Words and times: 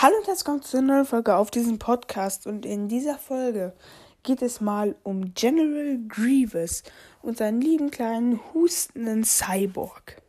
Hallo 0.00 0.14
und 0.16 0.28
herzlich 0.28 0.46
willkommen 0.46 0.62
zu 0.62 0.76
einer 0.76 0.94
neuen 0.94 1.06
Folge 1.06 1.34
auf 1.34 1.50
diesem 1.50 1.80
Podcast. 1.80 2.46
Und 2.46 2.64
in 2.64 2.86
dieser 2.86 3.18
Folge 3.18 3.72
geht 4.22 4.42
es 4.42 4.60
mal 4.60 4.94
um 5.02 5.34
General 5.34 5.98
Grievous 6.06 6.84
und 7.20 7.38
seinen 7.38 7.60
lieben 7.60 7.90
kleinen 7.90 8.38
hustenden 8.54 9.24
Cyborg. 9.24 10.22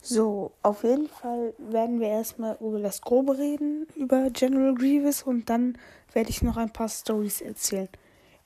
So, 0.00 0.50
auf 0.64 0.82
jeden 0.82 1.08
Fall 1.08 1.54
werden 1.58 2.00
wir 2.00 2.08
erstmal 2.08 2.56
über 2.60 2.80
das 2.80 3.02
Grobe 3.02 3.38
reden, 3.38 3.86
über 3.94 4.30
General 4.30 4.74
Grievous 4.74 5.22
und 5.22 5.48
dann 5.48 5.78
werde 6.12 6.30
ich 6.30 6.42
noch 6.42 6.56
ein 6.56 6.72
paar 6.72 6.88
Stories 6.88 7.40
erzählen. 7.40 7.88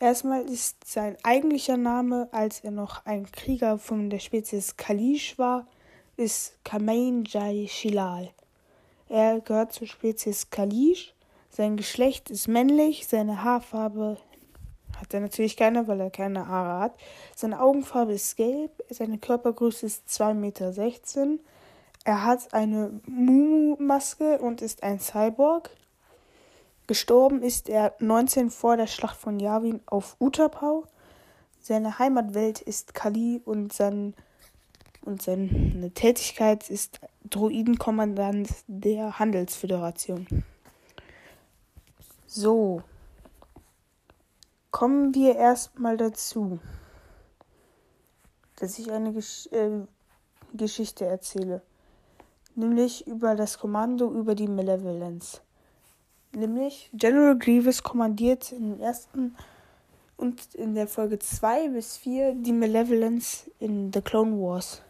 Erstmal 0.00 0.42
ist 0.42 0.86
sein 0.86 1.16
eigentlicher 1.22 1.78
Name, 1.78 2.28
als 2.30 2.60
er 2.60 2.72
noch 2.72 3.06
ein 3.06 3.32
Krieger 3.32 3.78
von 3.78 4.10
der 4.10 4.18
Spezies 4.18 4.76
Kalish 4.76 5.38
war, 5.38 5.66
ist 6.18 6.62
Kamain 6.62 7.24
Jai 7.24 7.68
Shilal. 7.70 8.34
Er 9.08 9.40
gehört 9.40 9.72
zur 9.72 9.86
Spezies 9.86 10.50
Kalish. 10.50 11.14
Sein 11.50 11.76
Geschlecht 11.76 12.30
ist 12.30 12.48
männlich, 12.48 13.06
seine 13.06 13.42
Haarfarbe 13.42 14.18
hat 15.00 15.14
er 15.14 15.20
natürlich 15.20 15.56
keine, 15.56 15.86
weil 15.88 16.00
er 16.00 16.10
keine 16.10 16.48
Haare 16.48 16.80
hat. 16.80 16.94
Seine 17.34 17.60
Augenfarbe 17.60 18.12
ist 18.12 18.36
gelb, 18.36 18.82
seine 18.90 19.18
Körpergröße 19.18 19.86
ist 19.86 20.08
2,16 20.08 20.34
Meter. 20.34 20.72
Er 22.04 22.24
hat 22.24 22.54
eine 22.54 23.00
Mumu-Maske 23.06 24.38
und 24.38 24.62
ist 24.62 24.82
ein 24.82 25.00
Cyborg. 25.00 25.70
Gestorben 26.86 27.42
ist 27.42 27.68
er 27.68 27.94
19 27.98 28.50
vor 28.50 28.76
der 28.76 28.86
Schlacht 28.86 29.16
von 29.16 29.40
Yavin 29.40 29.80
auf 29.86 30.16
Utapau. 30.20 30.84
Seine 31.60 31.98
Heimatwelt 31.98 32.60
ist 32.60 32.94
Kali 32.94 33.42
und, 33.44 33.72
sein, 33.72 34.14
und 35.06 35.22
seine 35.22 35.90
Tätigkeit 35.94 36.68
ist 36.68 37.00
Druidenkommandant 37.30 38.48
der 38.66 39.18
Handelsföderation. 39.18 40.44
So, 42.26 42.82
kommen 44.70 45.14
wir 45.14 45.36
erstmal 45.36 45.96
dazu, 45.96 46.58
dass 48.56 48.78
ich 48.78 48.90
eine 48.90 49.12
Gesch 49.12 49.46
äh, 49.52 49.86
Geschichte 50.52 51.04
erzähle, 51.04 51.62
nämlich 52.54 53.06
über 53.06 53.34
das 53.34 53.58
Kommando 53.58 54.10
über 54.10 54.34
die 54.34 54.48
Malevolence. 54.48 55.42
Nämlich 56.32 56.90
General 56.92 57.38
Grievous 57.38 57.82
kommandiert 57.82 58.52
im 58.52 58.80
ersten 58.80 59.36
und 60.16 60.54
in 60.54 60.74
der 60.74 60.88
Folge 60.88 61.18
2 61.18 61.68
bis 61.68 61.96
4 61.98 62.34
die 62.34 62.52
Malevolence 62.52 63.50
in 63.58 63.92
The 63.92 64.00
Clone 64.00 64.40
Wars. 64.40 64.82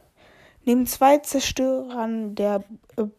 Neben 0.69 0.85
zwei 0.89 1.19
Zerstörern 1.19 2.35
der 2.35 2.65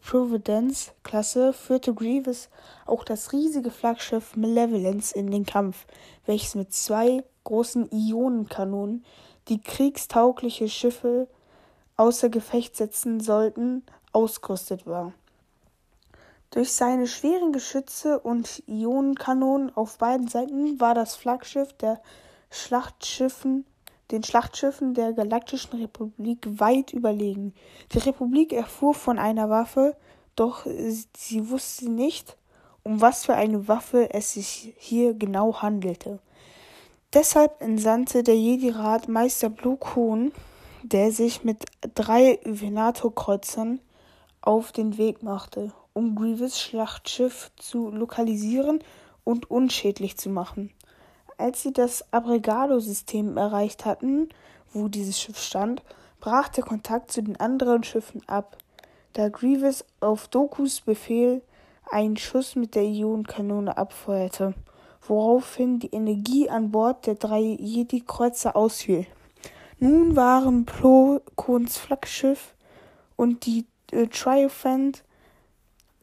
Providence-Klasse 0.02 1.54
führte 1.54 1.94
Grievous 1.94 2.50
auch 2.86 3.06
das 3.06 3.31
riesige 3.31 3.72
Flaggschiff 3.72 4.36
Malevolence 4.36 5.14
in 5.14 5.31
den 5.31 5.45
Kampf, 5.45 5.86
welches 6.26 6.56
mit 6.56 6.73
zwei 6.73 7.23
großen 7.45 7.89
Ionenkanonen 7.89 9.06
die 9.48 9.62
kriegstaugliche 9.62 10.67
Schiffe 10.67 11.30
außer 11.95 12.28
Gefecht 12.28 12.76
setzen 12.76 13.22
sollten, 13.22 13.86
ausgerüstet 14.11 14.86
war. 14.86 15.14
Durch 16.52 16.73
seine 16.73 17.08
schweren 17.08 17.54
Geschütze 17.54 18.20
und 18.20 18.61
Ionenkanonen 18.67 19.73
auf 19.73 20.00
beiden 20.00 20.28
Seiten 20.28 20.82
war 20.82 20.94
das 20.94 21.16
Flaggschiff 21.16 21.72
der 21.72 22.02
Schlachtschiffen, 22.52 23.66
den 24.12 24.24
Schlachtschiffen 24.24 24.94
der 24.94 25.14
Galaktischen 25.14 25.80
Republik 25.80 26.48
weit 26.60 26.94
überlegen. 26.94 27.54
Die 27.92 28.00
Republik 28.00 28.54
erfuhr 28.54 28.94
von 28.94 29.20
einer 29.20 29.50
Waffe, 29.50 29.96
doch 30.36 30.66
sie 30.66 31.50
wusste 31.50 31.90
nicht, 31.90 32.38
um 32.84 33.02
was 33.02 33.26
für 33.26 33.36
eine 33.36 33.68
Waffe 33.68 34.14
es 34.14 34.34
sich 34.34 34.74
hier 34.78 35.14
genau 35.14 35.62
handelte. 35.62 36.20
Deshalb 37.14 37.62
entsandte 37.62 38.24
der 38.24 38.38
Jedi-Rat 38.38 39.08
Meister 39.08 39.50
Blue 39.50 39.78
Coon, 39.78 40.32
der 40.84 41.12
sich 41.12 41.44
mit 41.44 41.66
drei 41.96 42.40
Venator-Kreuzern 42.44 43.80
auf 44.42 44.72
den 44.72 44.98
Weg 44.98 45.23
machte, 45.23 45.73
um 45.94 46.16
Grievous 46.16 46.60
Schlachtschiff 46.60 47.52
zu 47.58 47.90
lokalisieren 47.90 48.84
und 49.23 49.50
unschädlich 49.50 50.17
zu 50.17 50.30
machen. 50.30 50.72
Als 51.37 51.61
sie 51.61 51.71
das 51.71 52.03
Abregado-System 52.11 53.37
erreicht 53.37 53.86
hatten, 53.86 54.30
wo 54.73 54.87
dieses 54.87 55.20
Schiff 55.20 55.39
stand, 55.39 55.83
brach 56.20 56.49
der 56.49 56.64
Kontakt 56.64 57.11
zu 57.11 57.21
den 57.21 57.39
anderen 57.39 57.83
Schiffen 57.83 58.21
ab, 58.27 58.58
da 59.14 59.30
Grievous 59.30 59.86
auf 59.99 60.27
Dokus 60.27 60.81
Befehl 60.81 61.42
einen 61.89 62.17
Schuss 62.17 62.55
mit 62.55 62.75
der 62.75 62.83
Ionenkanone 62.83 63.77
abfeuerte, 63.77 64.55
woraufhin 65.02 65.80
die 65.80 65.93
Energie 65.93 66.49
an 66.49 66.71
Bord 66.71 67.05
der 67.05 67.15
drei 67.15 67.42
Jedi-Kreuzer 67.42 68.55
ausfiel. 68.55 69.05
Nun 69.80 70.15
waren 70.15 70.65
Plo 70.65 71.21
Kons 71.36 71.77
Flaggschiff 71.77 72.55
und 73.15 73.45
die 73.45 73.65
äh, 73.92 74.08
Triumphant 74.08 75.04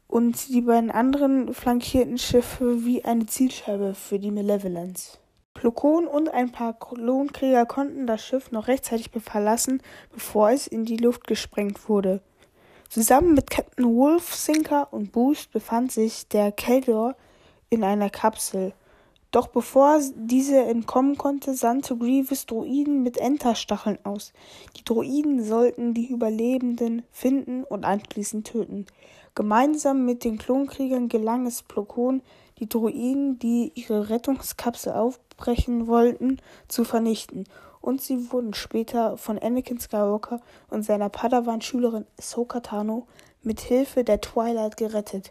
und 0.06 0.48
die 0.48 0.60
beiden 0.60 0.92
anderen 0.92 1.52
flankierten 1.52 2.18
Schiffe 2.18 2.84
wie 2.84 3.04
eine 3.04 3.26
Zielscheibe 3.26 3.94
für 3.94 4.20
die 4.20 4.30
Malevolence. 4.30 5.18
Plukon 5.64 6.06
und 6.06 6.28
ein 6.28 6.52
paar 6.52 6.74
Klonkrieger 6.74 7.64
konnten 7.64 8.06
das 8.06 8.22
Schiff 8.22 8.52
noch 8.52 8.68
rechtzeitig 8.68 9.10
verlassen, 9.24 9.80
bevor 10.12 10.50
es 10.50 10.66
in 10.66 10.84
die 10.84 10.98
Luft 10.98 11.26
gesprengt 11.26 11.88
wurde. 11.88 12.20
Zusammen 12.90 13.32
mit 13.32 13.48
Captain 13.48 13.86
Wolf, 13.86 14.34
Sinker 14.34 14.92
und 14.92 15.10
Boost 15.10 15.52
befand 15.52 15.90
sich 15.90 16.28
der 16.28 16.52
Keldor 16.52 17.16
in 17.70 17.82
einer 17.82 18.10
Kapsel. 18.10 18.74
Doch 19.30 19.46
bevor 19.46 20.00
diese 20.14 20.62
entkommen 20.62 21.16
konnte, 21.16 21.54
sandte 21.54 21.96
Grievous 21.96 22.44
Droiden 22.44 23.02
mit 23.02 23.16
Enterstacheln 23.16 23.98
aus. 24.04 24.34
Die 24.76 24.84
Droiden 24.84 25.42
sollten 25.42 25.94
die 25.94 26.10
Überlebenden 26.10 27.04
finden 27.10 27.64
und 27.64 27.86
anschließend 27.86 28.46
töten. 28.46 28.84
Gemeinsam 29.34 30.04
mit 30.04 30.24
den 30.24 30.36
Klonkriegern 30.36 31.08
gelang 31.08 31.46
es 31.46 31.62
Plokon, 31.62 32.20
die 32.58 32.68
Droiden, 32.68 33.38
die 33.38 33.72
ihre 33.74 34.08
Rettungskapsel 34.08 34.92
aufbrechen 34.92 35.86
wollten, 35.86 36.38
zu 36.68 36.84
vernichten. 36.84 37.44
Und 37.80 38.00
sie 38.00 38.32
wurden 38.32 38.54
später 38.54 39.16
von 39.18 39.38
Anakin 39.38 39.78
Skywalker 39.78 40.40
und 40.70 40.82
seiner 40.84 41.08
Padawan-Schülerin 41.08 42.06
Ahsoka 42.18 42.60
Tano 42.60 43.06
mit 43.42 43.60
Hilfe 43.60 44.04
der 44.04 44.20
Twilight 44.20 44.76
gerettet. 44.76 45.30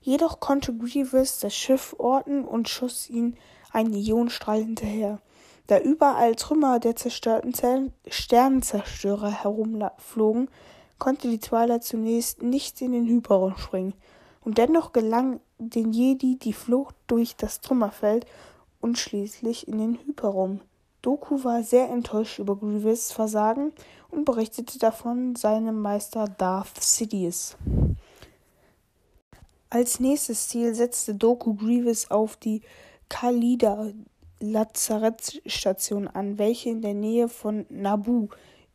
Jedoch 0.00 0.40
konnte 0.40 0.76
Grievous 0.76 1.38
das 1.38 1.54
Schiff 1.54 1.94
orten 1.98 2.44
und 2.44 2.68
schoss 2.68 3.08
ihn 3.08 3.36
einen 3.70 3.94
Ionenstrahl 3.94 4.58
hinterher. 4.58 5.20
Da 5.68 5.78
überall 5.78 6.34
Trümmer 6.34 6.80
der 6.80 6.96
zerstörten 6.96 7.54
Sternenzerstörer 8.08 9.30
herumflogen, 9.30 10.48
konnte 10.98 11.28
die 11.28 11.38
Twilight 11.38 11.84
zunächst 11.84 12.42
nicht 12.42 12.82
in 12.82 12.92
den 12.92 13.06
Hyperraum 13.06 13.56
springen, 13.56 13.94
und 14.44 14.58
dennoch 14.58 14.92
gelang 14.92 15.40
den 15.70 15.92
Jedi 15.92 16.36
die 16.36 16.52
Flucht 16.52 16.94
durch 17.06 17.36
das 17.36 17.60
Trümmerfeld 17.60 18.26
und 18.80 18.98
schließlich 18.98 19.68
in 19.68 19.78
den 19.78 19.98
Hyperraum. 20.06 20.60
Doku 21.02 21.42
war 21.42 21.62
sehr 21.62 21.88
enttäuscht 21.90 22.38
über 22.38 22.56
Grievous 22.56 23.10
Versagen 23.10 23.72
und 24.10 24.24
berichtete 24.24 24.78
davon 24.78 25.34
seinem 25.34 25.80
Meister 25.80 26.26
Darth 26.26 26.80
Sidious. 26.80 27.56
Als 29.70 30.00
nächstes 30.00 30.48
Ziel 30.48 30.74
setzte 30.74 31.14
Doku 31.14 31.54
Grievous 31.54 32.10
auf 32.10 32.36
die 32.36 32.62
Khalida 33.08 33.90
Lazarettstation 34.40 36.08
an, 36.08 36.38
welche 36.38 36.70
in 36.70 36.82
der 36.82 36.94
Nähe 36.94 37.28
von 37.28 37.64
Naboo 37.68 38.28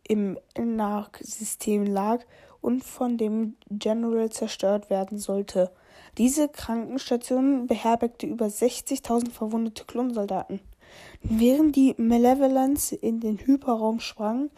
im 0.08 0.38
Narc-System 0.58 1.86
lag 1.86 2.24
und 2.62 2.84
von 2.84 3.18
dem 3.18 3.56
General 3.69 4.30
zerstört 4.30 4.90
werden 4.90 5.18
sollte. 5.18 5.72
Diese 6.18 6.50
Krankenstation 6.50 7.68
beherbergte 7.68 8.25
über 8.25 8.48
60.000 8.48 9.31
verwundete 9.31 9.86
Klonsoldaten. 9.86 10.60
Während 11.21 11.75
die 11.75 11.95
Malevolence 11.98 12.92
in 12.92 13.19
den 13.19 13.38
Hyperraum 13.38 14.00
sprang, 14.00 14.50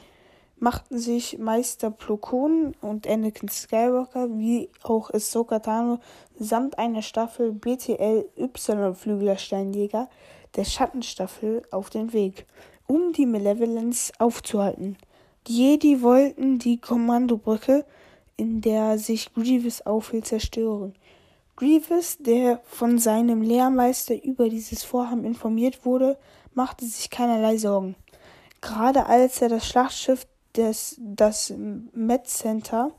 machten 0.60 1.00
sich 1.00 1.38
Meister 1.38 1.90
Plokon 1.90 2.76
und 2.82 3.08
Anakin 3.08 3.50
Skywalker 3.50 4.30
wie 4.38 4.70
auch 4.84 5.10
Ahsoka 5.14 5.60
Tano 5.60 6.00
samt 6.38 6.78
einer 6.78 7.02
Staffel 7.02 7.54
BTL 7.54 8.26
Y-Flüglersteinjäger 8.38 10.10
der 10.56 10.64
Schattenstaffel 10.66 11.64
auf 11.72 11.90
den 11.90 12.14
Weg, 12.14 12.46
um 12.88 13.14
die 13.14 13.26
Malevolence 13.26 14.12
aufzuhalten. 14.20 14.98
Die 15.48 15.58
Jedi 15.58 16.02
wollten 16.02 16.60
die 16.60 16.78
Kommandobrücke, 16.78 17.86
in 18.36 18.62
der 18.62 18.98
sich 18.98 19.34
Grievous 19.34 19.82
aufhielt, 19.86 20.26
zerstören. 20.26 20.94
Grievous, 21.60 22.18
der 22.20 22.62
von 22.64 23.00
seinem 23.00 23.42
Lehrmeister 23.42 24.24
über 24.24 24.48
dieses 24.48 24.86
Vorhaben 24.86 25.26
informiert 25.26 25.84
wurde, 25.84 26.18
machte 26.54 26.86
sich 26.86 27.10
keinerlei 27.10 27.58
Sorgen. 27.58 27.98
Gerade 28.62 29.08
als 29.08 29.42
er 29.42 29.50
das 29.50 29.68
Schlachtschiff 29.68 30.26
des 30.56 30.96
das 31.00 31.54
Med 31.58 32.28
Center 32.28 32.92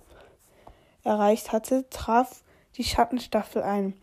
erreicht 1.04 1.52
hatte, 1.52 1.88
traf 1.88 2.42
die 2.76 2.84
Schattenstaffel 2.84 3.62
ein. 3.62 3.94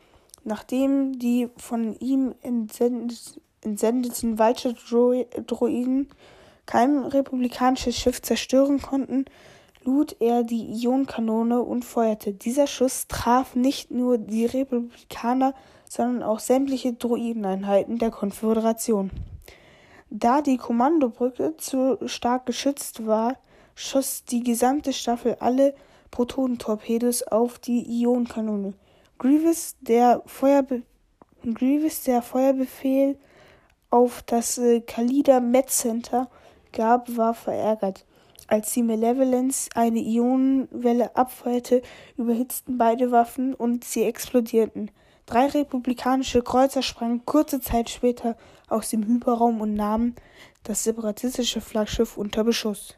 Nachdem 0.44 1.20
die 1.20 1.50
von 1.58 1.96
ihm 2.00 2.34
entsendeten 2.42 4.40
Vulture-Droiden 4.40 6.10
kein 6.66 7.04
republikanisches 7.04 7.96
Schiff 7.96 8.24
zerstören 8.24 8.82
konnten, 8.82 9.26
lud 9.88 10.18
er 10.20 10.44
die 10.44 10.70
Ionenkanone 10.84 11.62
und 11.62 11.86
feuerte. 11.86 12.34
Dieser 12.34 12.68
Schuss 12.68 13.08
traf 13.08 13.56
nicht 13.56 13.90
nur 13.90 14.18
die 14.18 14.46
Republikaner, 14.46 15.54
sondern 15.90 16.24
auch 16.24 16.40
sämtliche 16.40 16.92
Droideneinheiten 16.94 17.98
der 17.98 18.12
Konföderation. 18.12 19.12
Da 20.10 20.42
die 20.42 20.58
Kommandobrücke 20.58 21.56
zu 21.56 21.98
stark 22.06 22.46
geschützt 22.46 23.08
war, 23.08 23.38
schoss 23.76 24.26
die 24.26 24.44
gesamte 24.44 24.92
Staffel 24.92 25.38
alle 25.40 25.74
Protonentorpedos 26.12 27.24
auf 27.24 27.58
die 27.58 28.02
Ionenkanone. 28.02 28.74
Grievous, 29.18 29.78
der, 29.80 30.22
Feuerbe 30.26 30.84
Grievous, 31.44 32.04
der 32.04 32.22
Feuerbefehl 32.22 33.18
auf 33.90 34.22
das 34.24 34.58
äh, 34.58 34.82
Kalida 34.82 35.40
Med 35.40 35.70
Center 35.70 36.30
gab, 36.74 37.16
war 37.16 37.34
verärgert. 37.34 38.06
Als 38.48 38.74
die 38.74 38.84
Malevolence 38.84 39.70
eine 39.76 40.00
Ionenwelle 40.00 41.16
abfeuerte, 41.18 41.82
überhitzten 42.16 42.78
beide 42.78 43.12
Waffen 43.12 43.54
und 43.54 43.84
sie 43.84 44.04
explodierten. 44.04 44.90
Drei 45.26 45.48
republikanische 45.48 46.42
Kreuzer 46.42 46.82
sprangen 46.82 47.26
kurze 47.26 47.60
Zeit 47.60 47.90
später 47.90 48.38
aus 48.70 48.90
dem 48.90 49.06
Hyperraum 49.06 49.60
und 49.60 49.74
nahmen 49.74 50.16
das 50.64 50.86
separatistische 50.86 51.60
Flaggschiff 51.60 52.18
unter 52.18 52.46
Beschuss. 52.46 52.96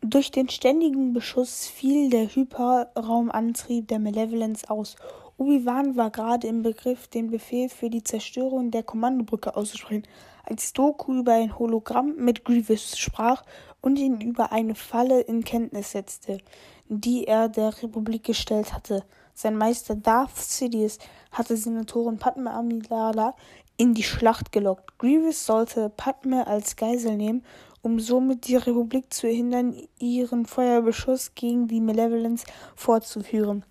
Durch 0.00 0.32
den 0.32 0.48
ständigen 0.48 1.12
Beschuss 1.12 1.68
fiel 1.68 2.10
der 2.10 2.26
Hyperraumantrieb 2.26 3.86
der 3.86 4.00
Malevolence 4.00 4.68
aus. 4.68 4.96
Obi-Wan 5.38 5.96
war 5.96 6.10
gerade 6.10 6.46
im 6.46 6.62
Begriff, 6.62 7.08
den 7.08 7.30
Befehl 7.30 7.68
für 7.68 7.90
die 7.90 8.02
Zerstörung 8.02 8.70
der 8.70 8.82
Kommandobrücke 8.82 9.54
auszusprechen, 9.54 10.04
als 10.44 10.72
Doku 10.72 11.12
über 11.12 11.34
ein 11.34 11.58
Hologramm 11.58 12.14
mit 12.16 12.44
Grievous 12.44 12.96
sprach 12.96 13.44
und 13.82 13.98
ihn 13.98 14.20
über 14.22 14.52
eine 14.52 14.74
Falle 14.74 15.20
in 15.20 15.44
Kenntnis 15.44 15.92
setzte, 15.92 16.38
die 16.88 17.26
er 17.26 17.50
der 17.50 17.82
Republik 17.82 18.24
gestellt 18.24 18.72
hatte. 18.72 19.04
Sein 19.34 19.56
Meister 19.56 19.94
Darth 19.94 20.38
Sidious 20.38 20.98
hatte 21.32 21.58
Senatorin 21.58 22.16
Padme 22.16 22.50
Amidala 22.50 23.34
in 23.76 23.92
die 23.92 24.04
Schlacht 24.04 24.52
gelockt. 24.52 24.98
Grievous 24.98 25.44
sollte 25.44 25.90
Padme 25.90 26.46
als 26.46 26.76
Geisel 26.76 27.14
nehmen, 27.16 27.44
um 27.86 28.00
somit 28.00 28.48
die 28.48 28.56
Republik 28.56 29.14
zu 29.14 29.28
hindern, 29.28 29.76
ihren 30.00 30.44
Feuerbeschuss 30.44 31.36
gegen 31.36 31.68
die 31.68 31.80
Malevolence 31.80 32.44
fortzuführen. 32.74 33.64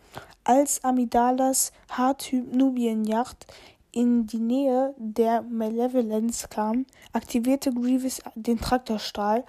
Als 0.45 0.81
Amidalas 0.85 1.73
H-Typ 1.89 2.55
Nubienjacht 2.55 3.45
in 3.91 4.25
die 4.25 4.39
Nähe 4.39 4.95
der 4.97 5.41
Malevolence 5.41 6.47
kam, 6.49 6.85
aktivierte 7.11 7.73
Grievous 7.73 8.21
den 8.35 8.57
Traktorstrahl 8.57 9.43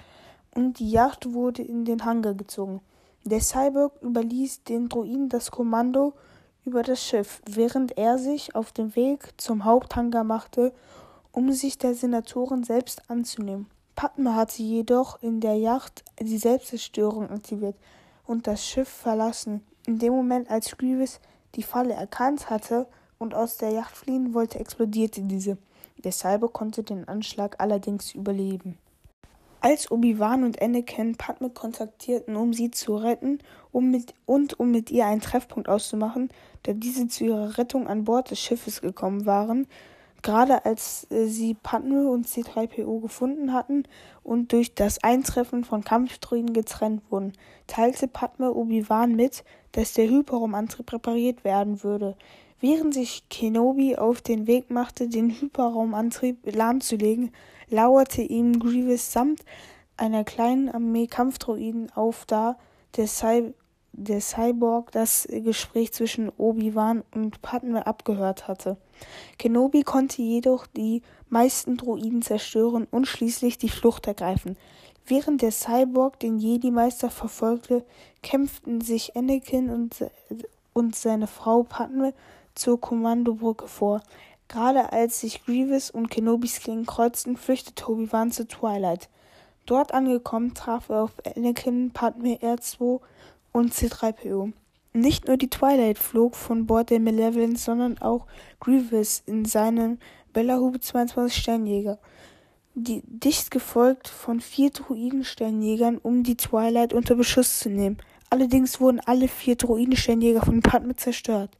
und 0.52 0.80
die 0.80 0.90
Yacht 0.90 1.32
wurde 1.32 1.62
in 1.62 1.84
den 1.84 2.04
Hangar 2.04 2.34
gezogen. 2.34 2.80
Der 3.22 3.42
Cyborg 3.42 3.92
überließ 4.02 4.64
den 4.64 4.88
Droiden 4.88 5.28
das 5.28 5.52
Kommando 5.52 6.12
über 6.64 6.82
das 6.82 7.00
Schiff, 7.00 7.40
während 7.48 7.96
er 7.96 8.18
sich 8.18 8.56
auf 8.56 8.72
den 8.72 8.96
Weg 8.96 9.28
zum 9.36 9.64
Haupthangar 9.64 10.24
machte, 10.24 10.72
um 11.30 11.52
sich 11.52 11.78
der 11.78 11.94
Senatoren 11.94 12.64
selbst 12.64 13.08
anzunehmen. 13.08 13.68
Padme 13.96 14.36
hatte 14.36 14.62
jedoch 14.62 15.20
in 15.22 15.40
der 15.40 15.56
Yacht 15.56 16.04
die 16.20 16.38
Selbstzerstörung 16.38 17.30
aktiviert 17.30 17.76
und 18.26 18.46
das 18.46 18.64
Schiff 18.64 18.88
verlassen. 18.88 19.66
In 19.86 19.98
dem 19.98 20.12
Moment, 20.12 20.50
als 20.50 20.76
Grievous 20.76 21.18
die 21.54 21.62
Falle 21.62 21.94
erkannt 21.94 22.50
hatte, 22.50 22.86
und 23.18 23.34
aus 23.34 23.56
der 23.56 23.70
Yacht 23.70 23.96
fliehen 23.96 24.34
wollte, 24.34 24.58
explodierte 24.58 25.22
diese. 25.22 25.58
Der 26.04 26.12
Cyber 26.12 26.48
konnte 26.48 26.82
den 26.82 27.08
Anschlag 27.08 27.56
allerdings 27.58 28.14
überleben. 28.14 28.78
Als 29.60 29.90
Obi-Wan 29.90 30.44
und 30.44 30.60
Anakin 30.60 31.16
Padme 31.16 31.50
kontaktierten, 31.50 32.36
um 32.36 32.52
sie 32.52 32.70
zu 32.70 32.96
retten 32.96 33.38
um 33.72 33.90
mit, 33.90 34.14
und 34.26 34.60
um 34.60 34.70
mit 34.70 34.90
ihr 34.90 35.06
einen 35.06 35.22
Treffpunkt 35.22 35.68
auszumachen, 35.68 36.28
da 36.64 36.72
diese 36.72 37.08
zu 37.08 37.24
ihrer 37.24 37.58
Rettung 37.58 37.88
an 37.88 38.04
Bord 38.04 38.30
des 38.30 38.38
Schiffes 38.38 38.80
gekommen 38.80 39.26
waren, 39.26 39.66
gerade 40.26 40.64
als 40.64 41.06
äh, 41.10 41.26
sie 41.26 41.54
Padme 41.54 42.10
und 42.10 42.26
C3PO 42.26 43.00
gefunden 43.00 43.52
hatten 43.52 43.84
und 44.24 44.52
durch 44.52 44.74
das 44.74 45.02
Eintreffen 45.04 45.64
von 45.64 45.84
Kampfdroiden 45.84 46.52
getrennt 46.52 47.02
wurden, 47.10 47.32
teilte 47.68 48.08
Padme 48.08 48.52
Obi-Wan 48.52 49.14
mit, 49.14 49.44
dass 49.70 49.92
der 49.92 50.08
Hyperraumantrieb 50.08 50.92
repariert 50.92 51.44
werden 51.44 51.84
würde. 51.84 52.16
Während 52.60 52.92
sich 52.92 53.28
Kenobi 53.28 53.96
auf 53.96 54.20
den 54.20 54.48
Weg 54.48 54.68
machte, 54.68 55.08
den 55.08 55.30
Hyperraumantrieb 55.30 56.38
lahmzulegen, 56.56 57.30
lauerte 57.68 58.22
ihm 58.22 58.58
Grievous 58.58 59.12
samt 59.12 59.44
einer 59.96 60.24
kleinen 60.24 60.68
Armee 60.68 61.06
Kampfdroiden 61.06 61.92
auf, 61.94 62.24
da 62.26 62.58
der, 62.96 63.06
Cy 63.06 63.54
der 63.96 64.20
Cyborg 64.20 64.92
das 64.92 65.26
Gespräch 65.30 65.92
zwischen 65.92 66.30
Obi-Wan 66.36 67.02
und 67.14 67.40
Padme 67.40 67.86
abgehört 67.86 68.46
hatte. 68.46 68.76
Kenobi 69.38 69.82
konnte 69.82 70.20
jedoch 70.22 70.66
die 70.66 71.02
meisten 71.30 71.76
Droiden 71.78 72.22
zerstören 72.22 72.86
und 72.90 73.06
schließlich 73.06 73.56
die 73.58 73.70
Flucht 73.70 74.06
ergreifen. 74.06 74.56
Während 75.06 75.40
der 75.40 75.50
Cyborg 75.50 76.20
den 76.20 76.38
Jedi-Meister 76.38 77.10
verfolgte, 77.10 77.84
kämpften 78.22 78.80
sich 78.80 79.16
Anakin 79.16 79.70
und, 79.70 80.04
und 80.74 80.94
seine 80.94 81.26
Frau 81.26 81.62
Padme 81.62 82.12
zur 82.54 82.80
Kommandobrücke 82.80 83.66
vor. 83.66 84.02
Gerade 84.48 84.92
als 84.92 85.20
sich 85.20 85.44
Grievous 85.44 85.90
und 85.90 86.10
Kenobis 86.10 86.60
Klingen 86.60 86.86
kreuzten, 86.86 87.36
flüchtete 87.36 87.90
Obi-Wan 87.90 88.30
zu 88.30 88.46
Twilight. 88.46 89.08
Dort 89.64 89.92
angekommen 89.94 90.54
traf 90.54 90.90
er 90.90 91.02
auf 91.04 91.12
Anakin, 91.34 91.90
Padme 91.92 92.36
R2 92.36 93.00
und 93.56 93.72
C3PO. 93.72 94.52
Nicht 94.92 95.26
nur 95.26 95.36
die 95.36 95.48
Twilight 95.48 95.98
flog 95.98 96.36
von 96.36 96.66
Bord 96.66 96.90
der 96.90 97.00
Malevolence, 97.00 97.64
sondern 97.64 97.98
auch 97.98 98.26
Grievous 98.60 99.22
in 99.26 99.44
seinem 99.44 99.98
Bellahube 100.32 100.80
22 100.80 101.42
Sternjäger. 101.42 101.98
Die, 102.74 103.02
dicht 103.06 103.50
gefolgt 103.50 104.08
von 104.08 104.40
vier 104.40 104.70
Druiden-Sternjägern, 104.70 105.96
um 105.98 106.22
die 106.22 106.36
Twilight 106.36 106.92
unter 106.92 107.14
Beschuss 107.14 107.58
zu 107.58 107.70
nehmen. 107.70 107.96
Allerdings 108.28 108.80
wurden 108.80 109.00
alle 109.00 109.28
vier 109.28 109.56
Druiden-Sternjäger 109.56 110.42
von 110.42 110.60
Padme 110.60 110.94
zerstört. 110.94 111.56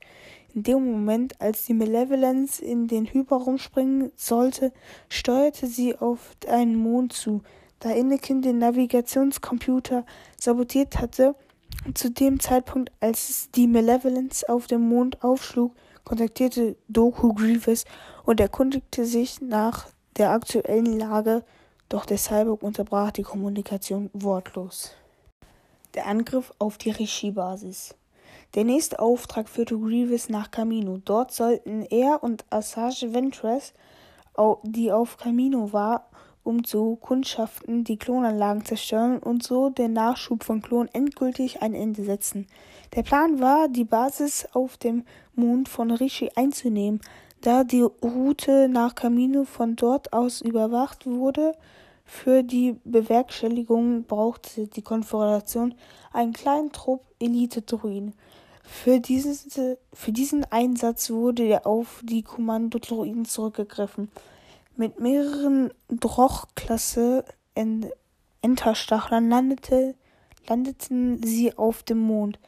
In 0.55 0.63
dem 0.63 0.85
Moment, 0.85 1.41
als 1.41 1.65
die 1.65 1.75
Malevolence 1.75 2.61
in 2.61 2.89
den 2.89 3.07
Hyperraum 3.07 3.57
springen 3.57 4.13
sollte, 4.17 4.73
steuerte 5.09 5.67
sie 5.67 5.97
auf 5.97 6.37
einen 6.47 6.77
Mond 6.77 7.15
zu, 7.15 7.43
da 7.81 7.91
Anakin 7.91 8.43
den 8.43 8.59
Navigationscomputer 8.59 10.05
sabotiert 10.39 10.99
hatte. 10.99 11.35
Zu 11.95 12.11
dem 12.11 12.41
Zeitpunkt, 12.41 12.93
als 13.01 13.51
die 13.55 13.67
Malevolence 13.67 14.49
auf 14.49 14.67
dem 14.67 14.89
Mond 14.89 15.23
aufschlug, 15.23 15.73
kontaktierte 16.05 16.77
Doku 16.89 17.33
Grievous 17.33 17.85
und 18.25 18.41
erkundigte 18.41 19.05
sich 19.05 19.41
nach 19.41 19.87
der 20.17 20.31
aktuellen 20.31 20.99
Lage, 20.99 21.45
doch 21.89 22.07
der 22.07 22.19
Cyborg 22.19 22.63
unterbrach 22.63 23.13
die 23.13 23.23
Kommunikation 23.23 24.11
wortlos. 24.13 24.93
Der 25.95 26.07
Angriff 26.07 26.53
auf 26.59 26.79
die 26.79 26.91
Rishi-Basis. 26.91 27.95
Der 28.55 28.65
nächste 28.65 28.99
Auftrag 28.99 29.49
führte 29.49 29.79
Grievous 29.79 30.29
nach 30.29 30.51
Camino. 30.51 30.99
Dort 31.05 31.33
sollten 31.33 31.83
er 31.83 32.23
und 32.23 32.45
Asajj 32.51 33.13
Ventress, 33.13 33.75
die 34.63 34.93
auf 34.93 35.17
Camino 35.17 35.73
war, 35.73 36.09
um 36.47 36.65
zu 36.65 36.97
kundschaften, 36.97 37.85
die 37.85 37.97
Klonanlagen 37.97 38.65
zerstören 38.65 39.19
und 39.19 39.43
so 39.43 39.69
den 39.71 39.93
Nachschub 39.93 40.45
von 40.45 40.63
Klonen 40.63 40.89
endgültig 40.93 41.63
ein 41.63 41.75
Ende 41.75 42.05
setzen. 42.05 42.47
Der 42.95 43.03
Plan 43.03 43.41
war, 43.41 43.69
die 43.69 43.85
Basis 43.85 44.47
auf 44.53 44.77
dem 44.77 45.05
Mond 45.35 45.69
von 45.69 45.91
Rishi 45.91 46.31
einzunehmen, 46.37 47.01
da 47.41 47.65
die 47.65 47.83
Route 47.83 48.69
nach 48.69 48.95
Camino 48.95 49.45
von 49.45 49.77
dort 49.77 50.13
aus 50.13 50.41
überwacht 50.41 51.07
wurde. 51.07 51.55
Für 52.05 52.45
die 52.45 52.77
Bewerkstelligung 52.85 54.05
brauchte 54.05 54.69
die 54.69 54.83
Konföderation 54.83 55.75
einen 56.13 56.33
kleinen 56.33 56.71
Trupp 56.71 57.03
Elite-Druiden. 57.19 58.15
Für, 58.63 59.01
für 59.93 60.13
diesen 60.13 60.45
Einsatz 60.51 61.11
wurde 61.11 61.67
auf 61.67 62.03
die 62.05 62.23
Kommando-Droiden 62.23 63.25
zurückgegriffen. 63.25 64.11
Mit 64.79 65.01
mehreren 65.01 65.71
Droch-Klasse 65.89 67.25
Enterstachlern 68.43 69.31
landete, 69.31 69.95
landeten 70.47 71.23
sie 71.23 71.57
auf 71.57 71.83
dem 71.83 71.99
Mond. 71.99 72.39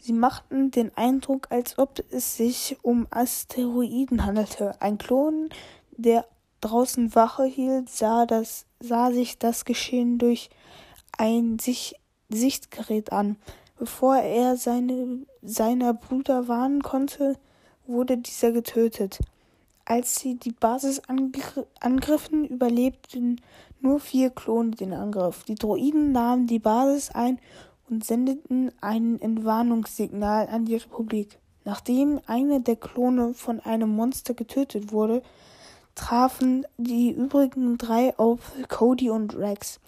Sie 0.00 0.14
machten 0.14 0.70
den 0.70 0.96
Eindruck, 0.96 1.48
als 1.50 1.78
ob 1.78 2.02
es 2.10 2.38
sich 2.38 2.78
um 2.82 3.06
Asteroiden 3.10 4.24
handelte. 4.24 4.80
Ein 4.80 4.96
Klon, 4.96 5.50
der 5.96 6.26
draußen 6.62 7.14
Wache 7.14 7.44
hielt, 7.44 7.90
sah, 7.90 8.24
das, 8.24 8.64
sah 8.80 9.12
sich 9.12 9.38
das 9.38 9.66
Geschehen 9.66 10.16
durch 10.16 10.48
ein 11.18 11.58
sich 11.58 11.96
Sichtgerät 12.30 13.12
an. 13.12 13.36
Bevor 13.78 14.16
er 14.16 14.56
seine, 14.56 15.26
seiner 15.42 15.92
Brüder 15.92 16.48
warnen 16.48 16.82
konnte, 16.82 17.36
wurde 17.86 18.16
dieser 18.16 18.52
getötet. 18.52 19.20
Als 19.86 20.16
sie 20.16 20.36
die 20.36 20.52
Basis 20.52 21.00
angr 21.08 21.66
angriffen, 21.80 22.46
überlebten 22.46 23.40
nur 23.80 24.00
vier 24.00 24.30
Klone 24.30 24.70
den 24.70 24.94
Angriff. 24.94 25.44
Die 25.44 25.56
Droiden 25.56 26.12
nahmen 26.12 26.46
die 26.46 26.58
Basis 26.58 27.10
ein 27.10 27.38
und 27.90 28.02
sendeten 28.02 28.72
ein 28.80 29.20
Entwarnungssignal 29.20 30.48
an 30.48 30.64
die 30.64 30.76
Republik. 30.76 31.38
Nachdem 31.64 32.20
einer 32.26 32.60
der 32.60 32.76
Klone 32.76 33.34
von 33.34 33.60
einem 33.60 33.90
Monster 33.90 34.32
getötet 34.34 34.90
wurde, 34.92 35.22
trafen 35.94 36.66
die 36.78 37.10
übrigen 37.10 37.78
drei 37.78 38.18
auf 38.18 38.52
Cody 38.68 39.10
und 39.10 39.36
Rex 39.36 39.80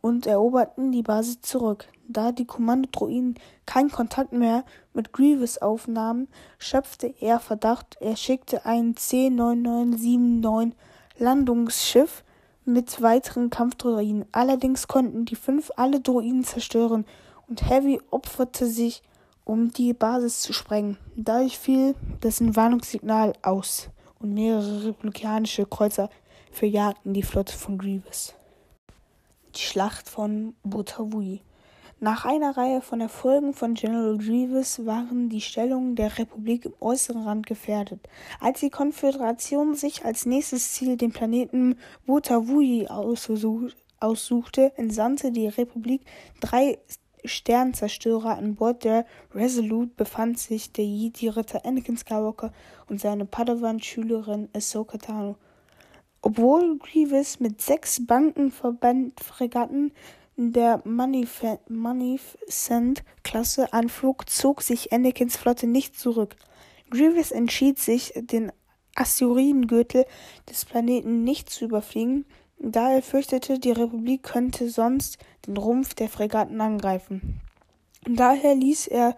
und 0.00 0.26
eroberten 0.26 0.92
die 0.92 1.02
Basis 1.02 1.40
zurück. 1.40 1.88
Da 2.12 2.32
die 2.32 2.44
Kommandodroiden 2.44 3.36
keinen 3.66 3.92
Kontakt 3.92 4.32
mehr 4.32 4.64
mit 4.94 5.12
Grievous 5.12 5.58
aufnahmen, 5.58 6.26
schöpfte 6.58 7.14
er 7.20 7.38
Verdacht. 7.38 7.98
Er 8.00 8.16
schickte 8.16 8.66
ein 8.66 8.96
C-9979 8.96 10.72
Landungsschiff 11.18 12.24
mit 12.64 13.00
weiteren 13.00 13.48
Kampfdroiden. 13.48 14.24
Allerdings 14.32 14.88
konnten 14.88 15.24
die 15.24 15.36
fünf 15.36 15.70
alle 15.76 16.00
Droiden 16.00 16.42
zerstören 16.42 17.04
und 17.46 17.70
Heavy 17.70 18.00
opferte 18.10 18.66
sich, 18.66 19.04
um 19.44 19.70
die 19.72 19.92
Basis 19.92 20.40
zu 20.40 20.52
sprengen. 20.52 20.96
Dadurch 21.14 21.58
fiel 21.58 21.94
das 22.22 22.40
Warnungssignal 22.40 23.34
aus 23.42 23.88
und 24.18 24.34
mehrere 24.34 24.86
republikanische 24.86 25.64
Kreuzer 25.64 26.10
verjagten 26.50 27.14
die 27.14 27.22
Flotte 27.22 27.56
von 27.56 27.78
Grievous. 27.78 28.34
Die 29.54 29.60
Schlacht 29.60 30.08
von 30.08 30.54
Butawui. 30.64 31.42
Nach 32.02 32.24
einer 32.24 32.56
Reihe 32.56 32.80
von 32.80 33.02
Erfolgen 33.02 33.52
von 33.52 33.74
General 33.74 34.16
Grievous 34.16 34.86
waren 34.86 35.28
die 35.28 35.42
Stellungen 35.42 35.96
der 35.96 36.16
Republik 36.16 36.64
im 36.64 36.72
äußeren 36.80 37.24
Rand 37.24 37.46
gefährdet. 37.46 38.08
Als 38.40 38.60
die 38.60 38.70
Konföderation 38.70 39.74
sich 39.74 40.02
als 40.06 40.24
nächstes 40.24 40.72
Ziel 40.72 40.96
den 40.96 41.12
Planeten 41.12 41.76
Butawui 42.06 42.88
aussuchte, 42.88 44.72
entsandte 44.78 45.30
die 45.30 45.48
Republik 45.48 46.00
drei 46.40 46.78
Sternzerstörer 47.22 48.38
an 48.38 48.54
Bord 48.54 48.84
der 48.84 49.04
Resolute 49.34 49.92
befand 49.94 50.38
sich 50.38 50.72
der 50.72 50.86
Jedi-Ritter 50.86 51.66
Anakin 51.66 51.98
Skywalker 51.98 52.54
und 52.88 52.98
seine 52.98 53.26
Padawan-Schülerin 53.26 54.48
Ahsoka 54.54 54.96
Tano. 54.96 55.36
Obwohl 56.22 56.78
Grievous 56.78 57.40
mit 57.40 57.60
sechs 57.60 58.06
Bankenverband-Fregatten 58.06 59.92
der 60.40 60.80
Magnificent-Klasse 60.84 63.72
anflog, 63.74 64.30
zog 64.30 64.62
sich 64.62 64.92
Anakins 64.92 65.36
Flotte 65.36 65.66
nicht 65.66 65.98
zurück. 65.98 66.36
Grievous 66.88 67.30
entschied 67.30 67.78
sich, 67.78 68.14
den 68.16 68.50
Asteroidengürtel 68.94 70.06
des 70.48 70.64
Planeten 70.64 71.24
nicht 71.24 71.50
zu 71.50 71.66
überfliegen, 71.66 72.24
da 72.58 72.90
er 72.90 73.02
fürchtete, 73.02 73.58
die 73.58 73.70
Republik 73.70 74.22
könnte 74.22 74.70
sonst 74.70 75.18
den 75.46 75.56
Rumpf 75.56 75.94
der 75.94 76.08
Fregatten 76.08 76.60
angreifen. 76.60 77.40
Daher 78.06 78.54
ließ 78.54 78.86
er, 78.88 79.16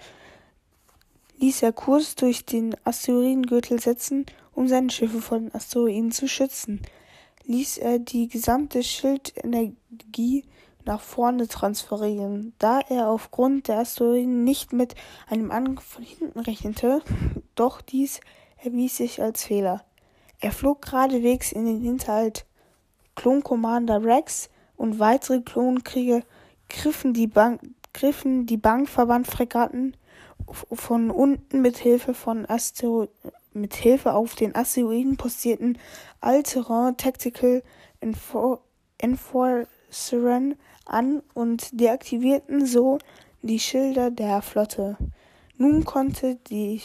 ließ 1.38 1.62
er 1.62 1.72
Kurs 1.72 2.16
durch 2.16 2.44
den 2.44 2.76
Asteroidengürtel 2.84 3.80
setzen, 3.80 4.26
um 4.54 4.68
seine 4.68 4.90
Schiffe 4.90 5.22
vor 5.22 5.38
den 5.38 5.54
Asteroiden 5.54 6.10
zu 6.10 6.28
schützen. 6.28 6.82
Ließ 7.44 7.78
er 7.78 7.98
die 7.98 8.28
gesamte 8.28 8.82
Schildenergie 8.82 10.44
nach 10.86 11.00
vorne 11.00 11.48
transferieren, 11.48 12.54
da 12.58 12.80
er 12.80 13.08
aufgrund 13.08 13.68
der 13.68 13.78
Asteroiden 13.78 14.44
nicht 14.44 14.72
mit 14.72 14.94
einem 15.28 15.50
Angriff 15.50 15.84
von 15.84 16.04
hinten 16.04 16.38
rechnete, 16.38 17.02
doch 17.54 17.80
dies 17.80 18.20
erwies 18.62 18.96
sich 18.96 19.22
als 19.22 19.44
Fehler. 19.44 19.84
Er 20.40 20.52
flog 20.52 20.82
geradewegs 20.82 21.52
in 21.52 21.66
den 21.66 21.80
Hinterhalt 21.80 22.46
Klon-Commander 23.14 24.02
Rex 24.04 24.50
und 24.76 24.98
weitere 24.98 25.40
Klonkrieger 25.40 26.22
griffen 26.68 27.12
die, 27.12 27.26
Bank 27.26 27.60
griffen 27.92 28.46
die 28.46 28.56
Bankverband-Fregatten 28.56 29.96
von 30.72 31.10
unten 31.10 31.62
mit 31.62 31.78
Hilfe 31.78 32.14
von 32.14 32.48
Astero 32.48 33.08
mit 33.52 33.74
Hilfe 33.74 34.14
auf 34.14 34.34
den 34.34 34.54
Asteroiden 34.56 35.16
postierten 35.16 35.78
All-Terrain 36.20 36.96
Tactical 36.96 37.62
Enfor 38.00 38.62
Enforceren 38.98 40.56
an 40.86 41.22
und 41.34 41.80
deaktivierten 41.80 42.66
so 42.66 42.98
die 43.42 43.58
Schilder 43.58 44.10
der 44.10 44.42
Flotte. 44.42 44.96
Nun 45.58 45.84
konnte 45.84 46.36
die, 46.48 46.80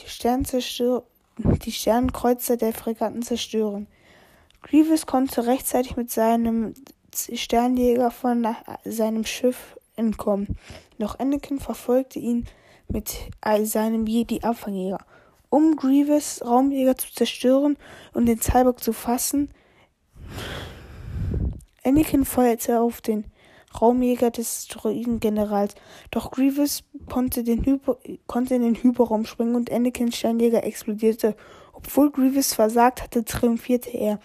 die 1.66 1.72
Sternkreuzer 1.72 2.58
der 2.58 2.74
Fregatten 2.74 3.22
zerstören. 3.22 3.88
Grievous 4.62 5.06
konnte 5.06 5.46
rechtzeitig 5.48 5.96
mit 5.96 6.12
seinem 6.12 6.74
Sternjäger 7.14 8.12
von 8.12 8.46
seinem 8.84 9.26
Schiff 9.26 9.78
entkommen, 9.96 10.58
doch 11.00 11.20
Anakin 11.20 11.60
verfolgte 11.60 12.20
ihn 12.20 12.46
mit 12.88 13.18
seinem 13.64 14.06
Jedi-Abfangjäger. 14.06 15.00
Um 15.50 15.76
Grievous 15.76 16.42
Raumjäger 16.46 16.98
zu 16.98 17.14
zerstören 17.14 17.78
und 18.14 18.26
den 18.26 18.42
Cyborg 18.42 18.84
zu 18.84 18.94
fassen, 18.94 19.50
Anakin 21.84 22.26
feuerte 22.26 22.82
auf 22.82 23.02
den 23.02 23.26
Raumjäger 23.82 24.32
des 24.32 24.68
Droidengenerals, 24.68 25.76
doch 26.12 26.32
Grievous 26.32 26.84
konnte, 27.10 27.44
den 27.44 27.64
Hyper 27.66 27.98
konnte 28.28 28.56
in 28.56 28.62
den 28.62 28.76
Hyperraum 28.76 29.26
springen 29.26 29.56
und 29.56 29.72
Anakins 29.72 30.18
Sternjäger 30.18 30.64
explodierte. 30.64 31.36
Obwohl 31.74 32.12
Grievous 32.12 32.54
versagt 32.54 33.02
hatte, 33.02 33.24
triumphierte 33.24 33.90
er 33.90 34.20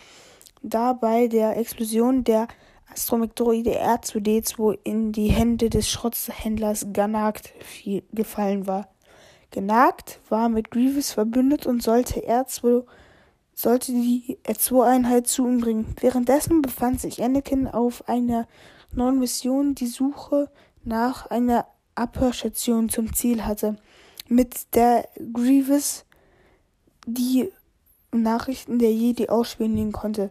da 0.62 0.92
bei 0.92 1.28
der 1.28 1.56
Explosion 1.56 2.24
der 2.24 2.48
Astromektroide 2.90 3.80
R2D2 3.82 4.78
in 4.84 5.12
die 5.12 5.28
Hände 5.28 5.70
des 5.70 5.88
Schrotthändlers 5.90 6.88
Ganagt 6.92 7.52
gefallen 8.12 8.66
war. 8.66 8.88
Genagt 9.50 10.20
war 10.28 10.48
mit 10.48 10.70
Grievous 10.70 11.12
verbündet 11.12 11.66
und 11.66 11.82
sollte 11.82 12.20
R2 12.20 12.84
sollte 13.54 13.92
die 13.92 14.38
R2-Einheit 14.44 15.26
zu 15.26 15.46
ihm 15.46 15.60
bringen. 15.60 15.94
Währenddessen 16.00 16.62
befand 16.62 17.00
sich 17.00 17.22
Anakin 17.22 17.68
auf 17.68 18.08
einer 18.08 18.48
neuen 18.96 19.18
Mission, 19.18 19.74
die 19.74 19.86
Suche 19.86 20.50
nach 20.84 21.26
einer 21.26 21.66
Abhörstation 21.94 22.88
zum 22.88 23.12
Ziel 23.14 23.44
hatte, 23.44 23.76
mit 24.28 24.74
der 24.74 25.08
Grievous 25.32 26.04
die 27.06 27.50
Nachrichten 28.12 28.78
der 28.78 28.92
Jedi 28.92 29.28
ausspionieren 29.28 29.92
konnte. 29.92 30.30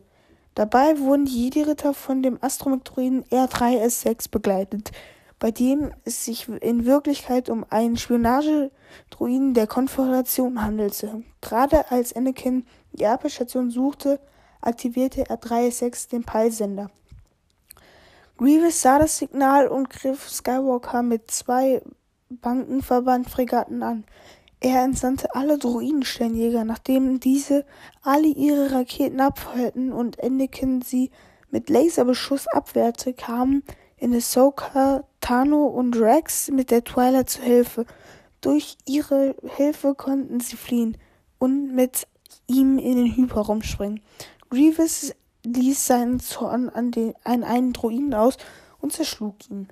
Dabei 0.55 0.99
wurden 0.99 1.25
die 1.25 1.45
Jedi-Ritter 1.45 1.93
von 1.93 2.21
dem 2.21 2.37
Astromektroiden 2.41 3.23
R3S6 3.25 4.29
begleitet, 4.29 4.91
bei 5.39 5.51
dem 5.51 5.91
es 6.03 6.25
sich 6.25 6.49
in 6.49 6.85
Wirklichkeit 6.85 7.49
um 7.49 7.65
einen 7.69 7.97
Spionagedroiden 7.97 9.53
der 9.53 9.67
Konföderation 9.67 10.61
handelte. 10.61 11.23
Gerade 11.41 11.89
als 11.89 12.13
Anakin 12.15 12.65
die 12.91 13.05
Abbestation 13.05 13.71
suchte, 13.71 14.19
aktivierte 14.61 15.23
R3S6 15.23 16.09
den 16.09 16.23
Peilsender. 16.23 16.91
Grievous 18.41 18.81
sah 18.81 18.97
das 18.97 19.19
Signal 19.19 19.67
und 19.67 19.91
griff 19.91 20.27
Skywalker 20.27 21.03
mit 21.03 21.29
zwei 21.29 21.79
Bankenverband-Fregatten 22.31 23.83
an. 23.83 24.03
Er 24.59 24.83
entsandte 24.83 25.35
alle 25.35 25.59
Druidensternjäger, 25.59 26.65
nachdem 26.65 27.19
diese 27.19 27.67
alle 28.01 28.25
ihre 28.25 28.71
Raketen 28.71 29.21
abfeuerten 29.21 29.93
und 29.93 30.23
Anakin 30.23 30.81
sie 30.81 31.11
mit 31.51 31.69
Laserbeschuss 31.69 32.47
abwehrte, 32.47 33.13
kamen 33.13 33.61
in 33.97 34.11
Ahsoka, 34.15 35.03
Tano 35.19 35.67
und 35.67 35.95
Rex 35.97 36.49
mit 36.49 36.71
der 36.71 36.83
Twilight 36.83 37.29
zu 37.29 37.43
Hilfe. 37.43 37.85
Durch 38.41 38.75
ihre 38.87 39.35
Hilfe 39.55 39.93
konnten 39.93 40.39
sie 40.39 40.57
fliehen 40.57 40.97
und 41.37 41.75
mit 41.75 42.07
ihm 42.47 42.79
in 42.79 42.95
den 42.95 43.15
Hyperraum 43.15 43.61
springen. 43.61 44.01
Grievous 44.49 45.13
ließ 45.45 45.87
seinen 45.87 46.19
Zorn 46.19 46.69
an, 46.69 46.91
den, 46.91 47.13
an 47.23 47.43
einen 47.43 47.73
Druiden 47.73 48.13
aus 48.13 48.37
und 48.79 48.93
zerschlug 48.93 49.35
ihn. 49.49 49.69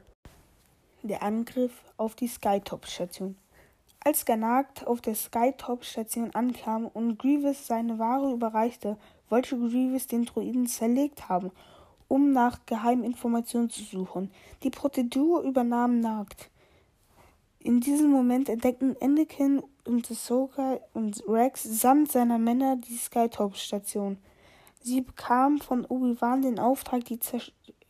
Der 1.03 1.23
Angriff 1.23 1.71
auf 1.97 2.15
die 2.15 2.27
Skytop-Station. 2.27 3.35
Als 4.01 4.25
Ganagt 4.25 4.87
auf 4.87 5.01
der 5.01 5.15
Skytop-Station 5.15 6.31
ankam 6.33 6.87
und 6.87 7.19
Grievous 7.19 7.67
seine 7.67 7.99
Ware 7.99 8.31
überreichte, 8.31 8.97
wollte 9.29 9.57
Grievous 9.57 10.07
den 10.07 10.25
Druiden 10.25 10.67
zerlegt 10.67 11.29
haben, 11.29 11.51
um 12.07 12.31
nach 12.31 12.65
geheimen 12.65 13.03
Informationen 13.03 13.69
zu 13.69 13.83
suchen. 13.83 14.31
Die 14.63 14.69
Prozedur 14.69 15.41
übernahm 15.43 15.99
Nagt. 15.99 16.49
In 17.59 17.81
diesem 17.81 18.09
Moment 18.09 18.47
entdeckten 18.47 18.95
Anakin 19.01 19.61
und 19.85 20.09
Ahsoka 20.09 20.79
und 20.93 21.21
Rex 21.27 21.63
samt 21.63 22.11
seiner 22.11 22.37
Männer 22.37 22.77
die 22.77 22.95
Skytop-Station. 22.95 24.17
Sie 24.81 25.01
bekamen 25.01 25.59
von 25.59 25.85
Obi-Wan 25.85 26.41
den 26.41 26.59
Auftrag, 26.59 27.05
die 27.05 27.19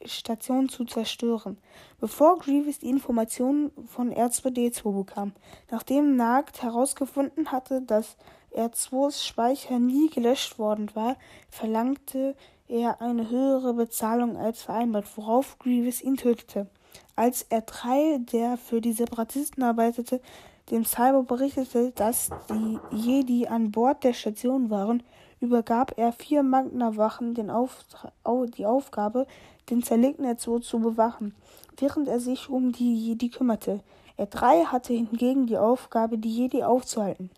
Station 0.05 0.69
zu 0.69 0.85
zerstören, 0.85 1.57
bevor 1.99 2.39
Grievous 2.39 2.79
die 2.79 2.89
Informationen 2.89 3.71
von 3.87 4.13
R2D2 4.13 4.95
bekam. 4.95 5.33
Nachdem 5.69 6.15
Nagt 6.15 6.63
herausgefunden 6.63 7.51
hatte, 7.51 7.81
dass 7.81 8.17
R2s 8.55 9.25
Speicher 9.25 9.77
nie 9.77 10.09
gelöscht 10.09 10.57
worden 10.57 10.89
war, 10.95 11.17
verlangte 11.49 12.35
er 12.67 13.01
eine 13.01 13.29
höhere 13.29 13.73
Bezahlung 13.73 14.37
als 14.37 14.61
vereinbart, 14.61 15.05
worauf 15.15 15.59
Grievous 15.59 16.01
ihn 16.01 16.17
tötete. 16.17 16.67
Als 17.15 17.49
R3, 17.51 18.25
der 18.31 18.57
für 18.57 18.81
die 18.81 18.93
Separatisten 18.93 19.63
arbeitete, 19.63 20.21
dem 20.71 20.85
Cyber 20.85 21.23
berichtete, 21.23 21.91
dass 21.91 22.29
die 22.49 22.79
Jedi 22.91 23.47
an 23.47 23.71
Bord 23.71 24.03
der 24.03 24.13
Station 24.13 24.69
waren, 24.69 25.03
übergab 25.39 25.93
er 25.97 26.11
vier 26.11 26.43
Magna-Wachen 26.43 27.33
die 27.33 28.65
Aufgabe, 28.65 29.27
den 29.69 29.83
zerlegten 29.83 30.25
R2 30.25 30.61
zu 30.61 30.79
bewachen, 30.79 31.35
während 31.77 32.07
er 32.07 32.19
sich 32.19 32.49
um 32.49 32.71
die 32.71 32.95
Jedi 32.95 33.29
kümmerte. 33.29 33.81
R3 34.17 34.65
hatte 34.65 34.93
hingegen 34.93 35.47
die 35.47 35.57
Aufgabe, 35.57 36.17
die 36.17 36.29
Jedi 36.29 36.63
aufzuhalten. 36.63 37.29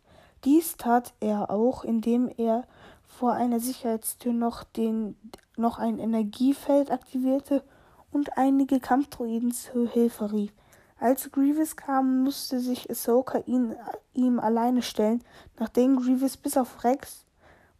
Dies 0.44 0.76
tat 0.78 1.14
er 1.20 1.52
auch, 1.52 1.84
indem 1.84 2.32
er 2.38 2.64
vor 3.06 3.34
einer 3.34 3.60
Sicherheitstür 3.60 4.34
noch, 4.34 4.64
den, 4.64 5.16
noch 5.56 5.78
ein 5.78 6.00
Energiefeld 6.00 6.90
aktivierte 6.90 7.64
und 8.12 8.38
einige 8.38 8.80
Kampfdroiden 8.80 9.52
zur 9.52 9.88
Hilfe 9.88 10.32
rief. 10.32 10.52
Als 11.00 11.32
Grievous 11.32 11.76
kam, 11.76 12.24
musste 12.24 12.60
sich 12.60 12.90
Ahsoka 12.90 13.40
ihn, 13.46 13.76
ihm 14.14 14.40
alleine 14.40 14.82
stellen, 14.82 15.24
nachdem 15.60 15.98
Grievous 15.98 16.38
bis 16.38 16.58
auf 16.58 16.84
Rex 16.84 17.26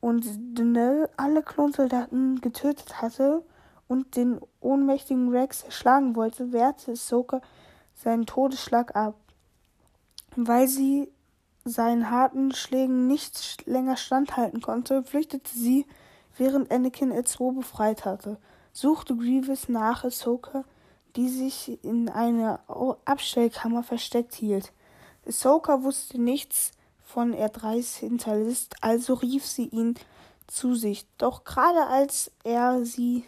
und 0.02 0.26
Denell 0.58 1.08
alle 1.16 1.44
Klonsoldaten 1.44 2.42
getötet 2.42 3.02
hatte 3.02 3.46
und 3.88 4.18
den 4.18 4.42
ohnmächtigen 4.60 5.30
Rex 5.30 5.64
erschlagen 5.64 6.16
wollte, 6.16 6.52
wehrte 6.52 6.92
Ahsoka 6.92 7.42
seinen 7.94 8.26
Todesschlag 8.26 8.96
ab. 8.96 9.16
Weil 10.36 10.68
sie 10.68 11.10
seinen 11.64 12.10
harten 12.10 12.52
Schlägen 12.54 13.08
nicht 13.08 13.66
länger 13.68 13.96
standhalten 13.96 14.62
konnte, 14.62 15.04
flüchtete 15.04 15.52
sie, 15.52 15.86
während 16.38 16.72
Anakin 16.72 17.14
R2 17.14 17.56
befreit 17.56 18.06
hatte. 18.06 18.38
Suchte 18.74 19.16
Grievous 19.16 19.70
nach 19.70 20.04
Ahsoka, 20.04 20.64
die 21.16 21.30
sich 21.30 21.84
in 21.84 22.10
einer 22.10 22.62
Abstellkammer 23.06 23.84
versteckt 23.84 24.34
hielt. 24.34 24.74
Ahsoka 25.28 25.84
wusste 25.84 26.20
nichts 26.20 26.72
von 27.14 27.34
R3s 27.34 27.98
Hinterlist, 27.98 28.76
also 28.82 29.16
rief 29.16 29.46
sie 29.46 29.68
ihn 29.68 29.96
zu 30.48 30.76
sich. 30.76 31.06
Doch 31.18 31.44
gerade 31.44 31.88
als 31.88 32.32
er 32.44 32.86
sie 32.86 33.26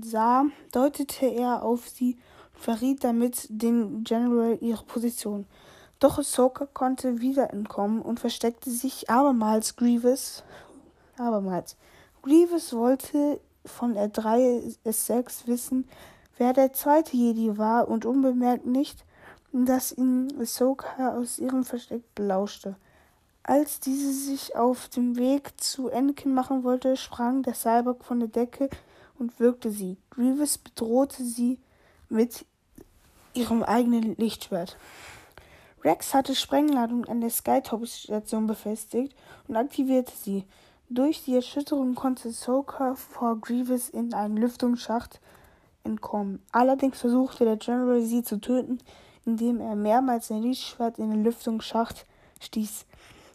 sah, 0.00 0.46
deutete 0.72 1.26
er 1.26 1.62
auf 1.62 1.88
sie 1.88 2.14
und 2.14 2.20
verriet 2.60 3.02
damit 3.04 3.46
dem 3.48 4.04
General 4.04 4.58
ihre 4.60 4.84
Position. 4.84 5.46
Doch 5.98 6.18
Ahsoka 6.18 6.66
konnte 6.66 7.20
wieder 7.20 7.52
entkommen 7.52 8.02
und 8.02 8.20
versteckte 8.20 8.70
sich 8.70 9.10
abermals 9.10 9.76
Grievous. 9.76 10.44
Abermals. 11.18 11.76
Grievous 12.22 12.72
wollte 12.72 13.40
von 13.64 13.96
R3 13.96 14.76
S6 14.84 15.46
wissen, 15.46 15.88
wer 16.36 16.52
der 16.52 16.72
zweite 16.72 17.16
Jedi 17.16 17.58
war 17.58 17.88
und 17.88 18.06
unbemerkt 18.06 18.66
nicht, 18.66 19.04
dass 19.52 19.92
ihn 19.92 20.32
Ahsoka 20.40 21.16
aus 21.16 21.38
ihrem 21.38 21.64
Versteck 21.64 22.14
belauschte. 22.14 22.76
Als 23.42 23.80
diese 23.80 24.12
sich 24.12 24.54
auf 24.54 24.88
dem 24.88 25.16
Weg 25.16 25.60
zu 25.60 25.90
Anakin 25.90 26.34
machen 26.34 26.62
wollte, 26.62 26.96
sprang 26.96 27.42
der 27.42 27.54
Cyborg 27.54 28.04
von 28.04 28.20
der 28.20 28.28
Decke 28.28 28.68
und 29.18 29.40
wirkte 29.40 29.70
sie. 29.70 29.96
Grievous 30.10 30.58
bedrohte 30.58 31.24
sie 31.24 31.58
mit 32.08 32.44
ihrem 33.34 33.62
eigenen 33.62 34.16
Lichtschwert. 34.16 34.76
Rex 35.82 36.12
hatte 36.12 36.34
Sprengladungen 36.34 37.08
an 37.08 37.20
der 37.20 37.30
Skytop-Station 37.30 38.46
befestigt 38.46 39.14
und 39.48 39.56
aktivierte 39.56 40.12
sie. 40.14 40.44
Durch 40.90 41.24
die 41.24 41.36
Erschütterung 41.36 41.94
konnte 41.94 42.28
Ahsoka 42.28 42.94
vor 42.96 43.40
Grievous 43.40 43.88
in 43.88 44.12
einen 44.12 44.36
Lüftungsschacht 44.36 45.20
entkommen. 45.84 46.42
Allerdings 46.52 47.00
versuchte 47.00 47.44
der 47.44 47.56
General 47.56 48.02
sie 48.02 48.22
zu 48.22 48.40
töten, 48.40 48.78
indem 49.24 49.60
er 49.60 49.76
mehrmals 49.76 50.28
sein 50.28 50.42
Lichtschwert 50.42 50.98
in 50.98 51.10
den 51.10 51.24
Lüftungsschacht 51.24 52.06
stieß. 52.40 52.84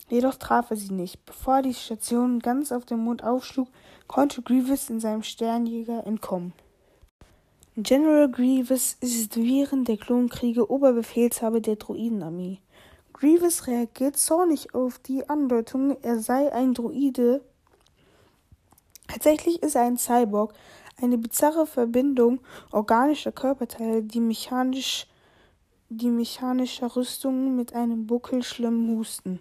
Jedoch 0.08 0.36
traf 0.36 0.72
er 0.72 0.78
sie 0.78 0.94
nicht. 0.94 1.26
Bevor 1.26 1.62
die 1.62 1.74
Station 1.74 2.39
ganz 2.39 2.72
auf 2.72 2.86
den 2.86 3.00
Mond 3.00 3.24
aufschlug, 3.24 3.68
konnte 4.08 4.41
Grievous 4.41 4.89
in 4.89 5.00
seinem 5.00 5.24
Sternjäger 5.24 6.06
entkommen. 6.06 6.54
General 7.78 8.30
Grievous 8.30 8.96
ist 9.02 9.36
während 9.36 9.88
der 9.88 9.98
Klonkriege 9.98 10.70
Oberbefehlshaber 10.70 11.60
der 11.60 11.76
Droidenarmee. 11.76 12.60
Grievous 13.12 13.68
reagiert 13.68 14.18
zornig 14.18 14.74
auf 14.74 15.00
die 15.00 15.28
Andeutung, 15.28 15.98
er 16.02 16.20
sei 16.20 16.54
ein 16.54 16.74
Droide. 16.74 17.41
Tatsächlich 19.08 19.62
ist 19.63 19.76
er 19.76 19.84
ein 19.84 19.98
Cyborg, 19.98 20.54
eine 21.02 21.18
bizarre 21.18 21.65
Verbindung 21.65 22.39
organischer 22.72 23.32
Körperteile, 23.32 24.04
die 24.04 24.20
mechanisch 24.20 25.08
die 25.89 26.10
mechanischer 26.10 26.96
Rüstung 26.96 27.56
mit 27.56 27.74
einem 27.74 28.08
Buckel 28.08 28.44
schlimm 28.44 28.98
husten. 28.98 29.39